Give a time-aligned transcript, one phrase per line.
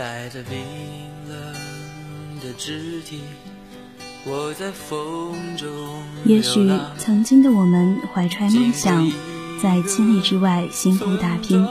[0.00, 0.58] 带着冰
[1.28, 1.36] 冷
[2.40, 3.20] 的肢体，
[4.24, 5.68] 我在风中。
[6.24, 9.06] 也许曾经的我们怀揣梦想，
[9.62, 11.62] 在千里之外辛苦打拼；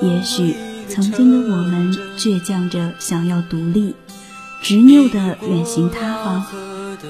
[0.00, 0.54] 也许
[0.88, 3.94] 曾经的我们倔强着想要独立，
[4.62, 6.46] 执拗的远行他方。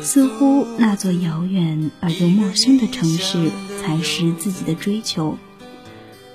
[0.03, 3.49] 似乎那座遥远而又陌生的城市，
[3.81, 5.39] 才是自己的追求。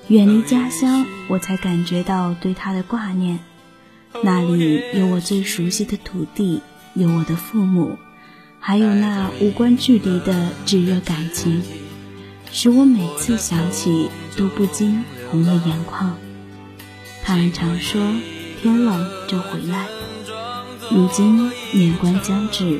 [0.07, 3.37] 远离家乡，我才感觉到对他的挂念。
[4.21, 6.61] 那里有我最熟悉的土地，
[6.93, 7.97] 有我的父母，
[8.59, 11.61] 还有那无关距离的炙热感情，
[12.51, 16.15] 使我每次想起都不禁红了眼眶。
[17.23, 18.01] 他们常说
[18.61, 19.87] 天冷就回来，
[20.91, 22.79] 如今年关将至，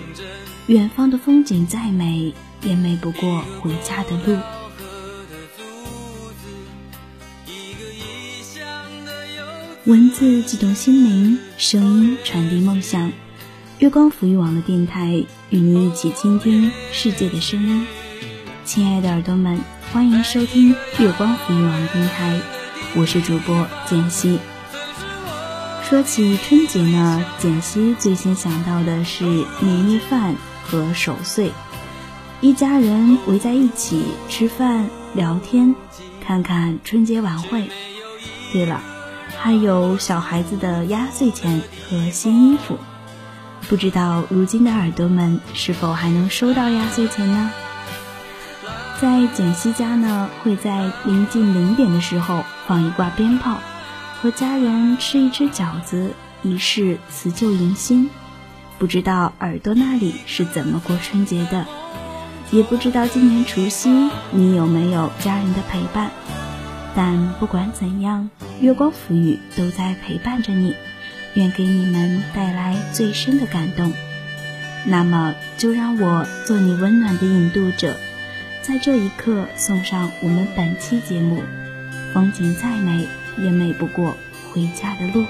[0.68, 4.38] 远方的风景再美，也美不过回家的路。
[9.86, 13.12] 文字激动心灵，声音传递梦想。
[13.80, 17.86] 月光抚育网络电台与您一起倾听世界的声音。
[18.64, 19.59] 亲爱的耳朵们，
[19.92, 22.40] 欢迎收听月光抚育网络电台，
[22.95, 24.40] 我是主播简溪。
[25.84, 29.25] 说起春节呢，简溪最先想到的是
[29.59, 31.52] 年夜饭和守岁，
[32.40, 35.75] 一家人围在一起吃饭聊天，
[36.25, 37.70] 看看春节晚会。
[38.53, 38.81] 对了。
[39.38, 42.78] 还有小孩子的压岁钱和新衣服，
[43.68, 47.52] 不知道如今的耳朵们是否还能收到压岁钱呢？
[49.02, 53.57] 在简溪家呢，会在临近零点的时候放一挂鞭炮，
[54.22, 58.09] 和家人吃一吃饺子，以示辞旧迎新。
[58.80, 61.66] 不知道耳朵那里是怎么过春节的，
[62.52, 66.09] 也不知道今年除夕你有没有家人的陪伴。
[66.96, 68.30] 但不管怎样，
[68.62, 70.76] 月光抚育都在陪伴着你，
[71.34, 73.92] 愿给你们带来最深的感动。
[74.86, 77.98] 那么，就让我做你温暖的引渡者，
[78.62, 81.42] 在这一刻送上我们本期节目。
[82.14, 83.08] 风景再美，
[83.40, 84.16] 也美不过
[84.52, 85.25] 回家的路。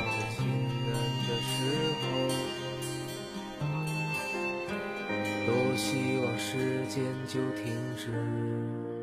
[5.45, 9.02] 多希望时间就停止。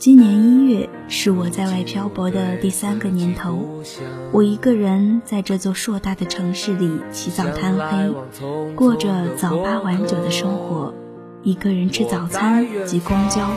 [0.00, 3.82] 今年一月是我在外漂泊的第三个年头，
[4.32, 8.10] 我一个人在这座硕大的城市里起早贪黑，
[8.74, 10.94] 过着早八晚九的生活，
[11.42, 13.50] 一个人吃早餐挤公交，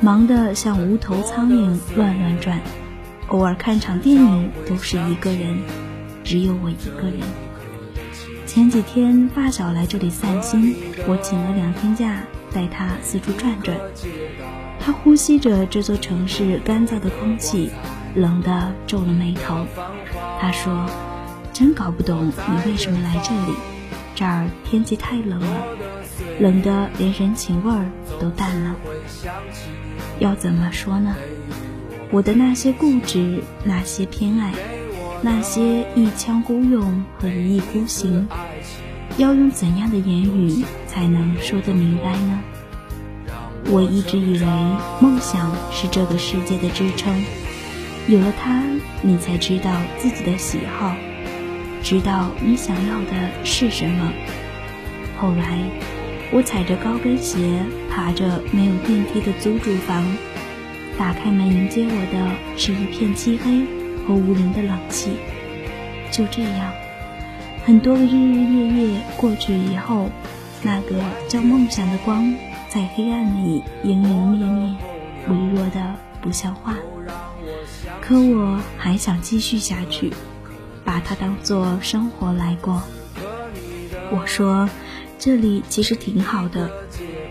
[0.00, 2.58] 忙得像无头苍蝇乱乱转，
[3.28, 5.58] 偶尔看场电影都是一个人，
[6.24, 7.20] 只有我一个人。
[8.46, 10.74] 前几天发小来这里散心，
[11.06, 13.76] 我请了两天假，带他四处转转。
[14.86, 17.70] 他呼吸着这座城市干燥的空气，
[18.14, 19.66] 冷得皱了眉头。
[20.40, 20.88] 他说
[21.52, 23.56] ：“真搞不懂你为什么来这里，
[24.14, 25.66] 这儿天气太冷了，
[26.38, 27.84] 冷得连人情味儿
[28.20, 28.76] 都淡了。
[30.20, 31.16] 要怎么说呢？
[32.12, 34.52] 我的那些固执，那些偏爱，
[35.20, 38.28] 那些一腔孤勇和一意孤行，
[39.16, 42.38] 要用怎样的言语才能说得明白呢？”
[43.68, 44.46] 我一直以为
[45.00, 47.12] 梦想是这个世界的支撑，
[48.06, 48.62] 有了它，
[49.02, 50.94] 你才知道自己的喜好，
[51.82, 54.12] 知道你想要的是什么。
[55.18, 55.58] 后来，
[56.30, 57.38] 我踩着高跟鞋，
[57.90, 60.06] 爬着没有电梯的租住房，
[60.96, 63.66] 打开门迎接我的是一片漆黑
[64.06, 65.10] 和无人的冷气。
[66.12, 66.72] 就这样，
[67.64, 70.08] 很多个日日夜夜过去以后，
[70.62, 72.32] 那个叫梦想的光。
[72.76, 74.76] 在黑暗里，迎迎灭灭，
[75.30, 76.74] 微弱的不像话。
[78.02, 80.12] 可我还想继续下去，
[80.84, 82.82] 把它当做生活来过。
[84.10, 84.68] 我说，
[85.18, 86.70] 这里其实挺好的，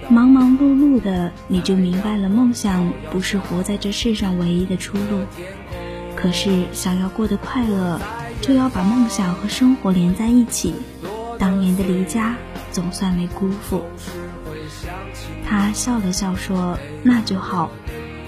[0.09, 5.25] 忙忙碌碌的，你就明白了，梦想不是活在这世上唯一的出路。
[6.15, 8.01] 可是，想要过得快乐，
[8.41, 10.73] 就要把梦想和生活连在一起。
[11.37, 12.35] 当年的离家，
[12.71, 13.83] 总算没辜负。
[15.47, 17.69] 他笑了笑说：“那就好。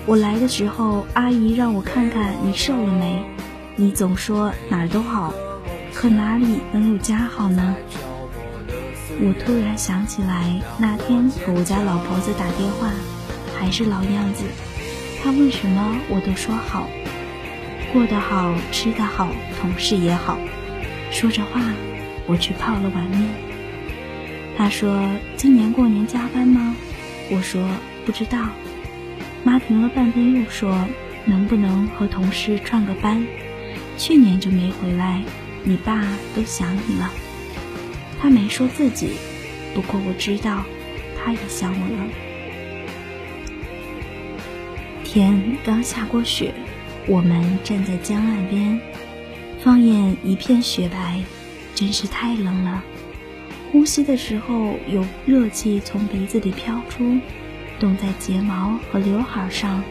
[0.06, 3.26] 我来的时候，阿姨让我看看你瘦了没。
[3.76, 5.34] 你总说哪儿都好，
[5.94, 7.76] 可哪里能有家好呢？”
[9.20, 12.92] 我突然想起来，那天和我家老婆子打电话，
[13.60, 14.44] 还是老样子。
[15.24, 16.88] 她问什么，我都说好。
[17.92, 19.28] 过得好，吃得好，
[19.60, 20.38] 同事也好。
[21.10, 21.62] 说着话，
[22.28, 23.28] 我去泡了碗面。
[24.56, 26.76] 他说：“今年过年加班吗？”
[27.30, 27.70] 我说
[28.06, 28.50] 不知道，
[29.44, 30.88] 妈停了半天又说
[31.26, 33.26] 能不能和同事串个班？
[33.98, 35.24] 去年就没回来，
[35.64, 37.12] 你爸都想你了。
[38.20, 39.12] 他没说自己，
[39.74, 40.64] 不过我知道，
[41.18, 42.08] 他也想我了。
[45.04, 46.54] 天刚下过雪，
[47.08, 48.80] 我们站在江岸边，
[49.64, 51.22] 放眼一片雪白，
[51.76, 52.84] 真是太冷了。
[53.72, 57.20] 呼吸的时候，有热气从鼻子里飘出，
[57.80, 59.84] 冻在睫毛和刘海上，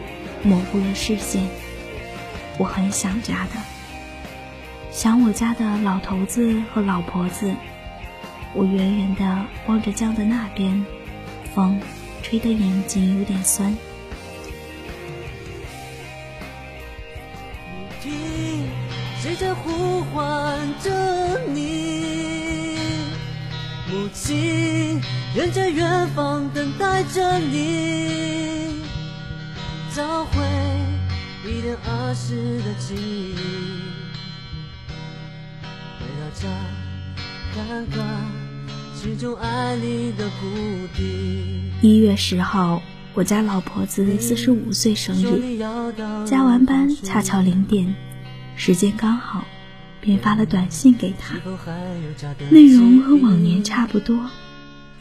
[0.43, 1.47] 模糊了视线。
[2.57, 3.61] 我很想家的，
[4.91, 7.53] 想我家的老头子和老婆子。
[8.53, 10.83] 我远远地望着江的那边，
[11.53, 11.79] 风
[12.23, 13.77] 吹得眼睛有点酸。
[18.01, 18.11] 听，
[19.21, 21.96] 谁在呼唤着你？
[23.89, 25.01] 母亲，
[25.35, 28.81] 人在远方等待着你，
[29.95, 30.43] 找回
[31.45, 33.35] 一点儿时的记忆，
[35.99, 36.47] 回到家
[37.55, 38.05] 看看。
[41.81, 42.81] 一月十号，
[43.13, 45.57] 我家老婆子四十五岁生日，
[46.25, 47.95] 加完班恰巧零点，
[48.57, 49.45] 时间刚好，
[50.07, 51.35] 便发了短信给他，
[52.49, 54.17] 内容和往年差不多，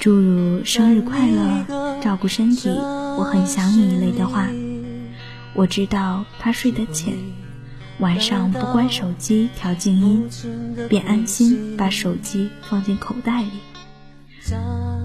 [0.00, 4.48] 诸如生日快乐、照顾身体、我很想你一类的话。
[5.54, 7.14] 我知道他睡得浅，
[8.00, 10.28] 晚上不关手机调静音，
[10.88, 13.50] 便安心把手机放进口袋里。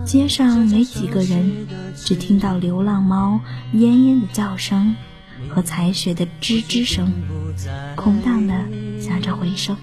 [0.03, 3.39] 街上没几个人，只听到流浪猫
[3.75, 4.95] 奄奄的叫声
[5.47, 7.13] 和踩雪的吱吱声，
[7.95, 8.55] 空荡的
[8.99, 9.77] 响着回声。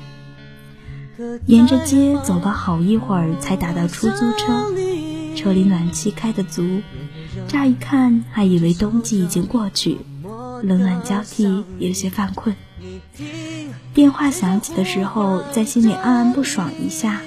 [1.47, 4.73] 沿着街走了好一会儿，才打到出租车，
[5.35, 6.81] 车里暖气开得足，
[7.49, 9.99] 乍一看还以为冬季已经过去，
[10.63, 12.55] 冷暖交替，有些犯困。
[13.93, 17.21] 电话响起的时候，在心里暗暗不爽一下。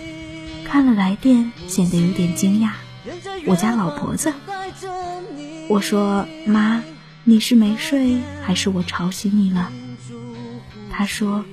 [0.64, 2.72] 看了来电，显得有点惊讶。
[3.46, 4.32] 我家老婆子，
[5.68, 6.82] 我说妈，
[7.26, 9.70] 你是没睡还是我吵醒你了？
[10.90, 11.44] 她说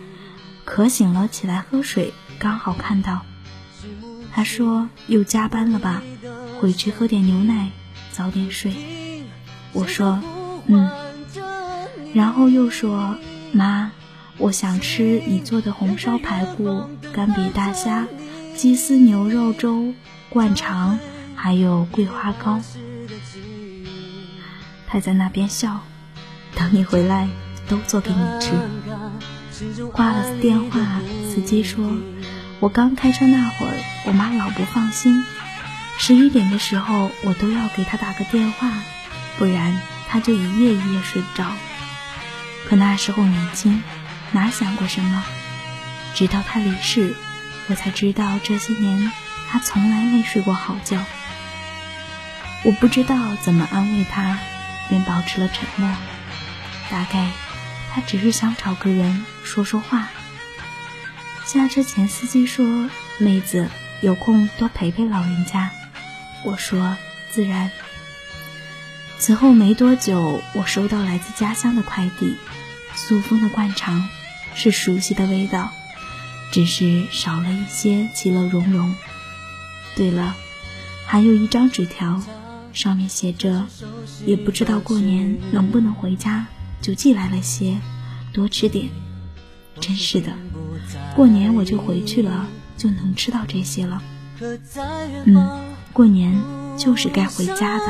[0.64, 3.22] 渴醒了，起来喝水，刚好看到。
[4.32, 6.02] 他说又加班了吧，
[6.60, 7.70] 回去喝点牛奶，
[8.12, 8.72] 早点睡。
[9.72, 10.20] 我说
[10.66, 10.90] 嗯，
[12.14, 13.16] 然后又说
[13.52, 13.90] 妈，
[14.36, 18.06] 我想吃你做的红烧排骨、干煸大虾。
[18.54, 19.94] 鸡丝牛肉粥、
[20.28, 20.98] 灌肠，
[21.36, 22.60] 还有桂花糕。
[24.88, 25.80] 他在那边笑，
[26.56, 27.28] 等你回来
[27.68, 28.50] 都做给你吃。
[29.92, 31.00] 挂了电话，
[31.32, 31.96] 司机说
[32.60, 33.74] ：“我刚开车那会儿，
[34.04, 35.24] 我妈老不放心，
[35.98, 38.70] 十一点的时候我都要给她打个电话，
[39.38, 41.44] 不然她就一夜一夜睡不着。
[42.68, 43.82] 可那时候年轻，
[44.32, 45.24] 哪想过什么？
[46.14, 47.14] 直到她离世。”
[47.70, 49.12] 我才知道这些年
[49.50, 51.04] 他从来没睡过好觉。
[52.62, 54.38] 我不知道怎么安慰他，
[54.88, 55.94] 便保持了沉默。
[56.90, 57.26] 大概
[57.92, 60.08] 他只是想找个人说说话。
[61.44, 63.68] 下车前，司机说：“妹子，
[64.02, 65.70] 有空多陪陪老人家。”
[66.44, 66.96] 我说
[67.32, 67.70] ：“自然。”
[69.18, 72.36] 此后没多久，我收到来自家乡的快递，
[72.94, 74.08] 塑封的灌肠，
[74.54, 75.72] 是熟悉的味道。
[76.50, 78.94] 只是少了一些其乐融融。
[79.96, 80.34] 对了，
[81.06, 82.22] 还有一张纸条，
[82.72, 83.66] 上面写着
[84.24, 86.46] ：“也不知道过年能不能回家，
[86.80, 87.76] 就寄来了些，
[88.32, 88.88] 多吃点。”
[89.80, 90.32] 真是的，
[91.14, 94.02] 过年我就回去了，就能吃到这些了。
[95.24, 95.60] 嗯，
[95.92, 96.36] 过年
[96.76, 97.86] 就是该回家的。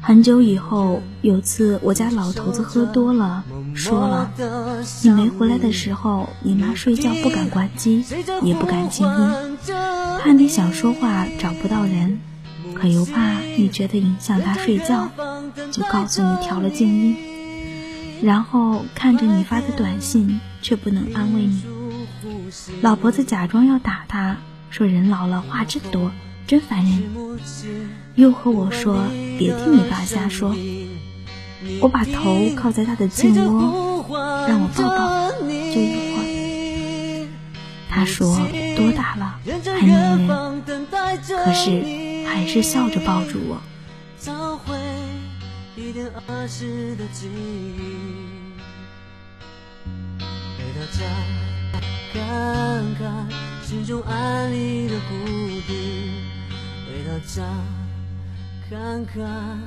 [0.00, 4.32] 很久以后，有次我家老头子喝多了，说了
[5.04, 8.02] ：“你没回来的时候，你妈睡觉不敢关机，
[8.42, 9.58] 也不敢静音，
[10.18, 12.18] 怕你想说话找不到人，
[12.74, 15.08] 可又怕你觉得影响她睡觉，
[15.70, 17.16] 就告诉你调了静音。
[18.22, 21.62] 然后看着你发的短信，却不能安慰你。
[22.82, 24.36] 老婆子假装要打他，
[24.70, 26.10] 说人老了话真多。”
[26.46, 27.02] 真烦人！
[28.16, 29.06] 又和我说
[29.38, 30.56] 别听你爸瞎说。
[31.80, 34.04] 我把头靠在他的颈窝，
[34.48, 37.28] 让我抱抱，就一会儿。
[37.88, 38.36] 他说
[38.76, 40.26] 多大了还粘人，
[41.44, 43.62] 可是还是笑着抱住我。
[45.90, 48.54] 一点儿时的记忆
[50.56, 51.04] 回到家
[52.12, 53.28] 看看
[53.64, 55.26] 心中安你的故
[55.62, 55.72] 事
[56.86, 57.42] 回到家
[58.70, 59.58] 看看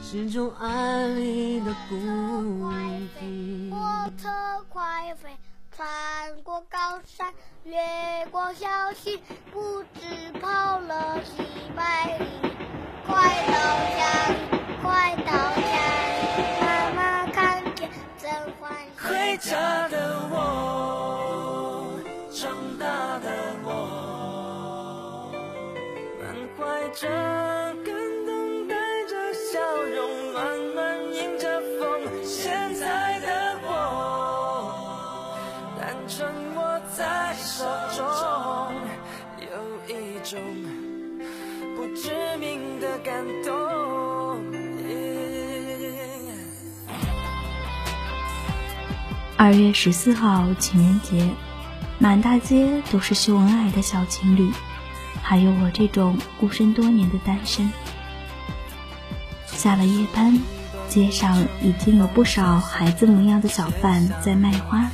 [0.00, 2.70] 心中安你的故
[3.18, 4.28] 飞火车
[4.68, 5.36] 快飞
[5.76, 7.34] 穿过高山
[7.64, 7.74] 越
[8.30, 9.20] 过小溪
[9.50, 11.42] 不知跑了几
[11.74, 12.26] 百里
[13.04, 13.52] 快到
[13.96, 14.51] 家
[15.02, 15.32] 快到家
[16.36, 18.30] 里，妈妈看见真
[18.60, 19.02] 欢喜。
[19.02, 19.96] 回家的
[20.30, 21.98] 我，
[22.30, 23.26] 长大的
[23.64, 25.28] 我，
[26.20, 26.22] 满
[26.56, 27.41] 怀着。
[49.42, 51.28] 二月十四号情人节，
[51.98, 54.48] 满大街都是秀恩爱的小情侣，
[55.20, 57.68] 还有我这种孤身多年的单身。
[59.46, 60.38] 下了夜班，
[60.88, 64.88] 街上已经有不少孩子模样的小贩在卖花，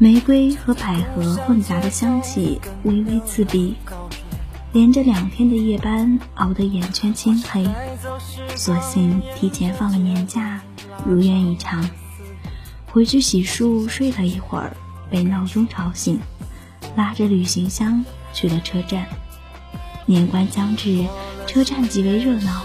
[0.00, 3.76] 玫瑰和百合混杂的香气微微刺鼻。
[4.72, 7.64] 连着两天的夜班熬得眼圈青黑，
[8.56, 10.60] 索性提前放了年假，
[11.06, 11.88] 如愿以偿。
[12.92, 14.76] 回去洗漱，睡了一会儿，
[15.10, 16.20] 被闹钟吵醒，
[16.96, 19.06] 拉着旅行箱去了车站。
[20.06, 21.06] 年关将至，
[21.46, 22.64] 车站极为热闹，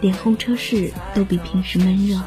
[0.00, 2.20] 连候车室都比平时闷热。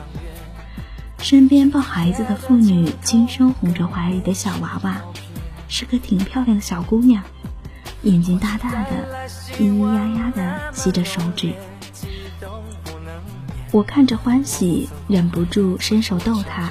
[1.19, 5.01] 身边抱孩子的妇女轻声哄着怀里的小娃娃，
[5.67, 7.23] 是个挺漂亮的小姑娘，
[8.03, 9.27] 眼睛大大的，
[9.57, 11.53] 咿咿呀呀的吸着手指。
[13.71, 16.69] 我看着欢喜，忍不住伸手逗她。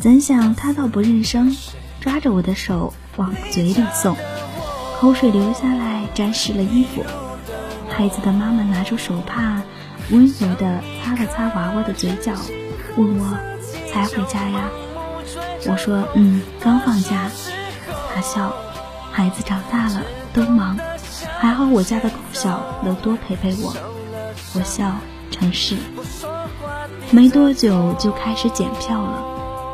[0.00, 1.54] 怎想他倒不认生，
[2.00, 4.16] 抓着我的手往嘴里送，
[4.98, 7.04] 口水流下来沾湿了衣服。
[7.90, 9.60] 孩子的妈妈拿出手帕，
[10.10, 12.32] 温柔地擦了擦娃娃的嘴角，
[12.96, 13.36] 问我
[13.92, 14.70] 才回家呀？
[15.66, 17.30] 我说嗯，刚放假。
[18.14, 18.54] 他笑，
[19.12, 20.02] 孩子长大了
[20.32, 20.78] 都忙，
[21.38, 23.76] 还好我家的狗小能多陪陪我。
[24.54, 24.96] 我笑，
[25.30, 25.76] 成是。
[27.10, 29.29] 没多久就开始检票了。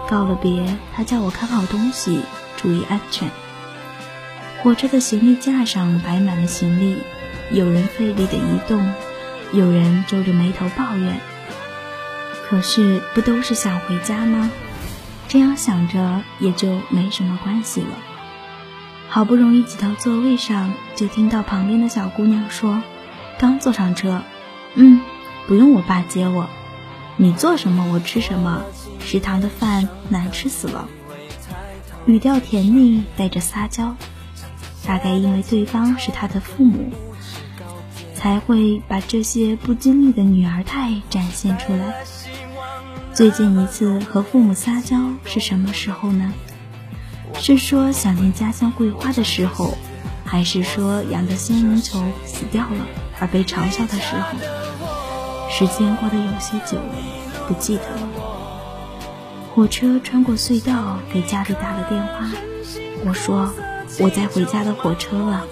[0.09, 2.21] 告了别，他叫我看好东西，
[2.57, 3.29] 注意安全。
[4.63, 6.99] 火车的行李架上摆满了行李，
[7.51, 8.93] 有人费力的移动，
[9.53, 11.21] 有人皱着眉头抱怨。
[12.49, 14.51] 可是不都是想回家吗？
[15.29, 17.89] 这样想着也就没什么关系了。
[19.09, 22.83] 好不容易挤到座位上，就听到旁边的小姑娘说
[23.39, 24.23] ：“刚坐上车，
[24.75, 25.01] 嗯，
[25.49, 26.49] 不用我爸接我，
[27.17, 28.63] 你做什么我吃什么。”
[29.07, 30.89] 食堂的饭难吃死了，
[32.07, 33.95] 语调甜腻，带着撒娇。
[34.85, 36.93] 大概因为对方是他的父母，
[38.17, 41.95] 才会把这些不经意的女儿态展现出来。
[43.15, 46.33] 最近一次和父母撒娇是什么时候呢？
[47.39, 49.79] 是说想念家乡桂花的时候，
[50.25, 52.87] 还是说养的仙人球死掉了
[53.21, 55.49] 而被嘲笑的时候？
[55.49, 56.81] 时间过得有些久，
[57.47, 58.09] 不记得了。
[59.57, 62.29] 火车穿过隧道，给家里打了电话。
[63.07, 63.55] 我说
[63.99, 65.47] 我在回家的火车了。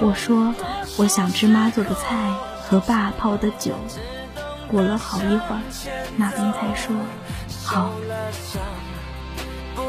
[0.00, 0.54] 我说
[0.96, 3.74] 我想吃妈做的菜和爸泡的酒。
[4.68, 5.60] 过了好一会儿，
[6.16, 6.94] 那边才说
[7.64, 7.90] 好。
[9.74, 9.84] 总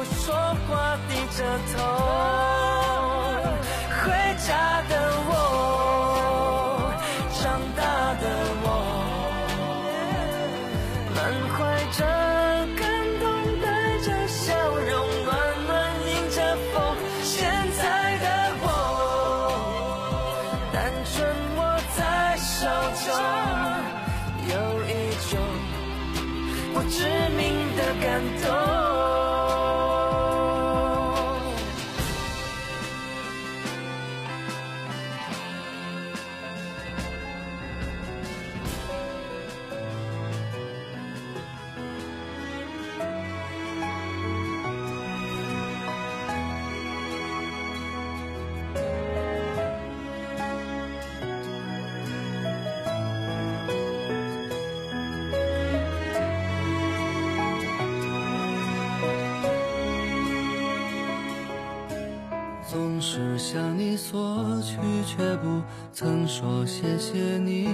[63.18, 65.60] 是向你索取，却不
[65.92, 67.68] 曾说谢谢你。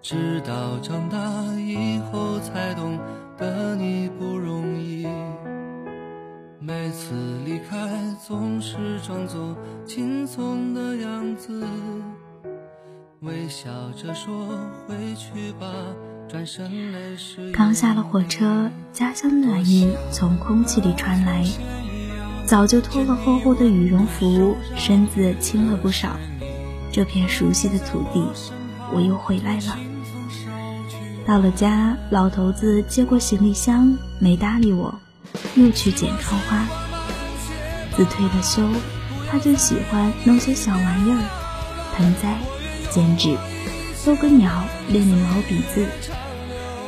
[0.00, 1.18] 直到长大
[1.56, 2.96] 以后，才懂
[3.36, 5.04] 得你不容易。
[6.60, 7.12] 每次
[7.44, 7.76] 离开，
[8.24, 11.66] 总是装作轻松的样子，
[13.22, 14.46] 微笑着说
[14.86, 15.66] 回去吧，
[16.28, 16.70] 转身
[17.52, 21.44] 刚下了火车，家乡的暖意从空气里传来。
[22.48, 26.16] 早就脱了厚厚的羽绒服，身子轻了不少。
[26.90, 28.24] 这片熟悉的土地，
[28.90, 29.76] 我又回来了。
[31.26, 34.98] 到了家，老头子接过行李箱，没搭理我，
[35.56, 36.64] 又去剪窗花。
[37.94, 38.62] 自退了休，
[39.30, 41.20] 他就喜欢弄些小玩意儿，
[41.98, 42.38] 盆栽、
[42.90, 43.36] 剪纸、
[44.06, 45.86] 逗个鸟、练练毛笔字。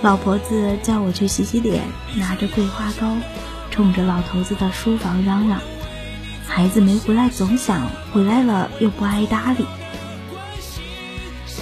[0.00, 1.82] 老婆子叫我去洗洗脸，
[2.16, 3.14] 拿着桂花膏，
[3.70, 5.60] 冲着老头子的书房嚷嚷
[6.46, 9.64] ：“孩子没回来总想，回来了又不爱搭理。”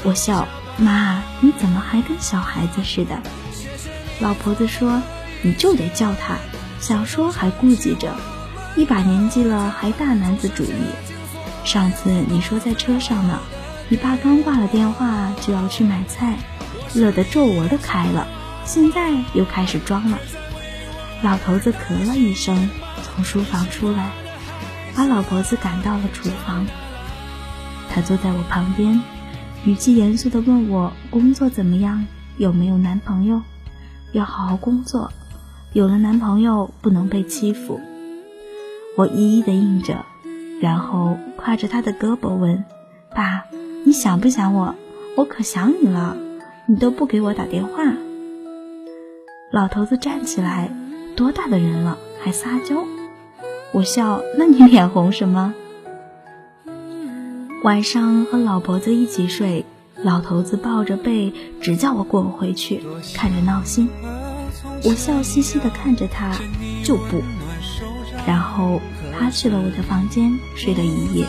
[0.05, 0.47] 我笑。
[0.81, 3.21] 妈，你怎么还跟小孩子似的？
[4.21, 5.03] 老婆子说
[5.43, 6.37] ：“你就得叫他，
[6.79, 8.15] 想说还顾忌着，
[8.77, 10.71] 一把年纪了还大男子主义。
[11.65, 13.41] 上次你说在车上呢，
[13.89, 16.37] 你爸刚挂了电话就要去买菜，
[16.95, 18.29] 乐得皱纹都开了，
[18.65, 20.17] 现在又开始装了。”
[21.23, 22.71] 老头子咳了一声，
[23.03, 24.13] 从书房出来，
[24.95, 26.67] 把老婆子赶到了厨房。
[27.91, 29.01] 他坐在我旁边。
[29.65, 32.07] 语气严肃地问我工作怎么样，
[32.37, 33.43] 有没有男朋友？
[34.13, 35.13] 要好好工作，
[35.73, 37.81] 有了男朋友不能被欺负。
[38.97, 40.07] 我一一的应着，
[40.63, 42.65] 然后挎着他的胳膊问
[43.15, 43.45] ：“爸，
[43.85, 44.77] 你想不想我？
[45.17, 46.17] 我可想你了，
[46.67, 47.83] 你都不给我打电话。”
[49.51, 50.71] 老头子站起来
[51.19, 52.85] ：“多大的人了，还撒娇？”
[53.75, 55.53] 我笑：“那你脸红什么？”
[57.65, 59.65] 晚上和老婆子一起睡，
[59.97, 62.85] 老头子抱着被只叫我滚回去，
[63.17, 63.89] 看着闹心。
[64.85, 66.39] 我笑嘻嘻的看着他，
[66.85, 67.21] 就不。
[68.25, 68.81] 然后
[69.19, 71.27] 他去了我的房间睡了一夜，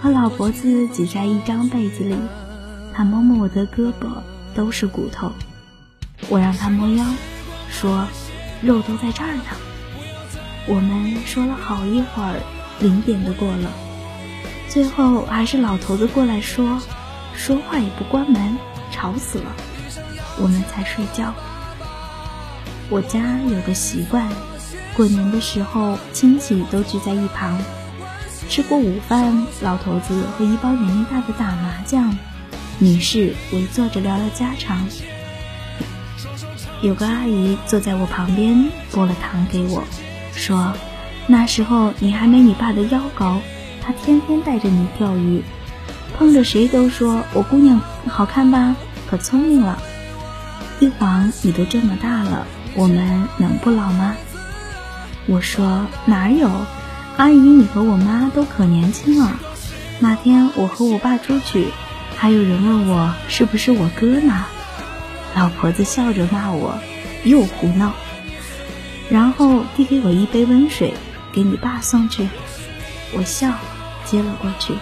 [0.00, 2.14] 和老婆子挤在一张被子里。
[2.92, 4.06] 他摸摸我的胳膊，
[4.54, 5.32] 都是骨头。
[6.28, 7.04] 我让他摸腰，
[7.68, 8.06] 说
[8.64, 9.44] 肉都在这儿呢。
[10.66, 12.40] 我们说了好一会儿，
[12.80, 13.70] 零点都过了。
[14.68, 16.80] 最后还是老头子过来说，
[17.36, 18.56] 说话也不关门，
[18.90, 19.52] 吵死了，
[20.40, 21.34] 我们才睡觉。
[22.88, 24.28] 我家有个习惯，
[24.96, 27.58] 过年的时候亲戚都聚在一旁，
[28.48, 32.16] 吃过午饭，老头子和一帮年龄大的打麻将，
[32.78, 34.88] 女士围坐着聊聊家常。
[36.84, 39.84] 有个阿姨坐在我旁边，剥了糖给我，
[40.34, 40.74] 说
[41.26, 43.40] 那时候你还没你爸的腰高。
[43.80, 45.42] 他天天带着你钓鱼，
[46.14, 48.76] 碰着谁都说我姑娘好看吧，
[49.08, 49.78] 可聪明了。
[50.78, 54.14] 一晃你都这么大了，我们能不老吗？
[55.26, 56.50] 我说哪有，
[57.16, 59.38] 阿姨你和我妈都可年轻了。
[60.00, 61.68] 那天我和我爸出去，
[62.14, 64.44] 还有人问我是不是我哥呢。
[65.34, 66.78] 老婆子笑着骂我
[67.24, 67.92] 又胡闹，
[69.08, 70.94] 然后递给我一杯温水，
[71.32, 72.28] 给你爸送去。
[73.12, 73.52] 我笑。
[74.06, 74.74] 接了过去。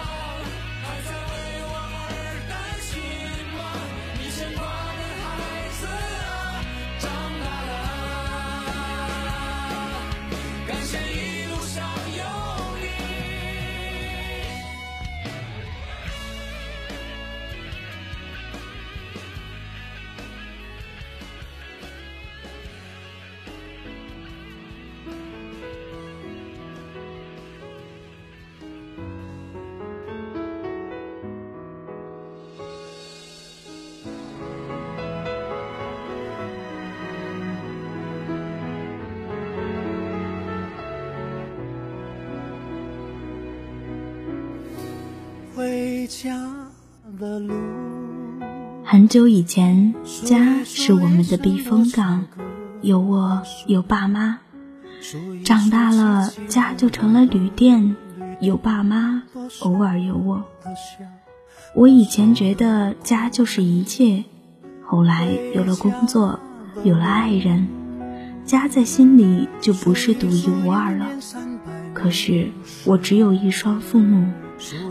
[48.83, 52.25] 很久以前，家是我们的避风港，
[52.81, 54.39] 有我有爸妈。
[55.45, 57.95] 长大了，家就成了旅店，
[58.41, 59.23] 有爸妈，
[59.61, 60.43] 偶尔有我。
[61.73, 64.25] 我以前觉得家就是一切，
[64.83, 66.37] 后来有了工作，
[66.83, 67.69] 有了爱人，
[68.45, 71.07] 家在心里就不是独一无二了。
[71.93, 72.49] 可是
[72.83, 74.29] 我只有一双父母。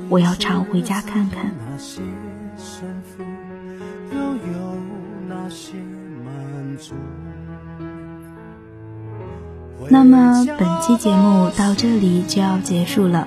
[0.09, 1.53] 我要常回家看看。
[9.89, 13.27] 那么本期节目到这里就要结束了。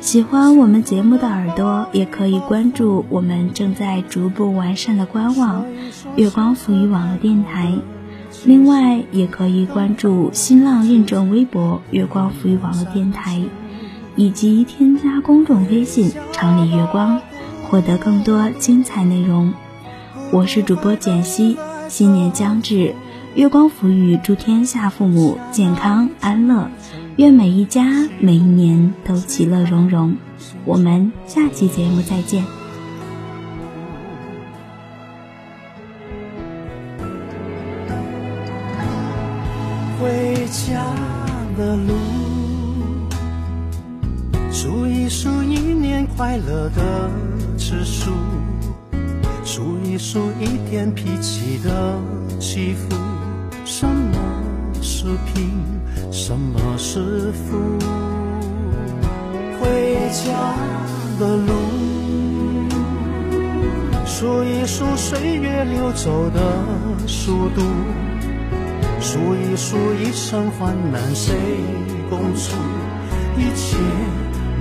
[0.00, 5.64] 喜欢我们节目的耳朵也可以关注我们正在逐步完善的官网
[6.16, 7.76] “月光浮语网络电台”，
[8.44, 13.42] 另外也可以关注新浪认证微博“月光浮语网络电台”。
[14.16, 17.20] 以及添加公众微信“常理月光”，
[17.68, 19.52] 获得更多精彩内容。
[20.32, 21.56] 我是主播简溪。
[21.88, 22.96] 新年将至，
[23.36, 26.68] 月光抚语，祝天下父母健康安乐，
[27.14, 30.16] 愿每一家每一年都其乐融融。
[30.64, 32.44] 我们下期节目再见。
[40.00, 40.84] 回家
[41.56, 41.94] 的路，
[45.06, 47.08] 一数一年快乐的
[47.56, 48.10] 次数，
[49.44, 51.96] 数一数一天脾气的
[52.40, 52.96] 起伏。
[53.64, 54.18] 什么
[54.82, 55.48] 是贫，
[56.10, 57.56] 什么是富？
[59.60, 60.56] 回家
[61.20, 61.52] 的路，
[64.04, 66.40] 数一数岁月流走的
[67.06, 67.62] 速度。
[69.00, 71.32] 数一数一生患难谁
[72.10, 72.56] 共处，
[73.38, 73.76] 一切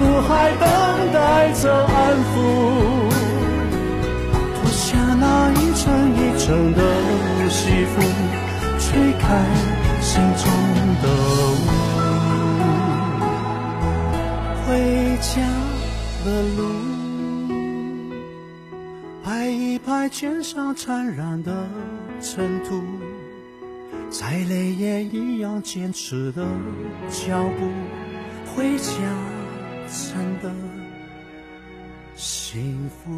[0.00, 0.64] 孤独还等
[1.12, 2.32] 待着安抚。
[4.54, 5.84] 脱下那一层
[6.16, 6.80] 一层的
[7.50, 8.00] 西服，
[8.78, 9.44] 吹开
[10.00, 10.50] 心中
[11.02, 11.04] 的
[11.52, 11.68] 雾。
[14.66, 14.68] 回
[15.20, 15.42] 家
[16.24, 16.58] 的路，
[19.22, 21.68] 拍一拍肩上沾染的
[22.22, 22.82] 尘土，
[24.08, 26.46] 再累也一样坚持的
[27.10, 27.68] 脚步。
[28.56, 28.94] 回家
[29.90, 30.54] 真的
[32.14, 33.10] 幸福。